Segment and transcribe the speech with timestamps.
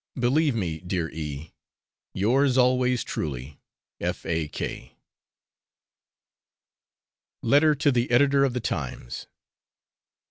[0.17, 1.53] Believe me, dear E,
[2.15, 3.59] Yours always truly,
[3.99, 4.97] F.A.K.
[7.43, 9.27] Letter to the Editor of the 'Times.'